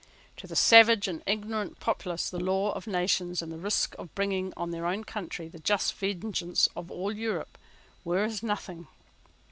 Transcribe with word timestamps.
To 0.37 0.47
the 0.47 0.55
savage 0.55 1.07
and 1.07 1.21
ignorant 1.27 1.79
populace 1.79 2.31
the 2.31 2.39
law 2.39 2.71
of 2.71 2.87
nations 2.87 3.43
and 3.43 3.51
the 3.51 3.59
risk 3.59 3.93
of 3.99 4.15
bringing 4.15 4.51
on 4.57 4.71
their 4.71 5.03
country 5.03 5.47
the 5.47 5.59
just 5.59 5.93
vengeance 5.93 6.67
of 6.75 6.89
all 6.89 7.11
Europe 7.11 7.55
were 8.03 8.23
as 8.23 8.41
nothing. 8.41 8.87